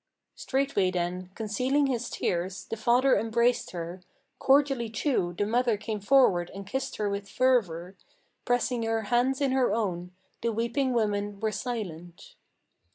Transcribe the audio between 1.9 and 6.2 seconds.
tears, the father embraced her, Cordially, too, the mother came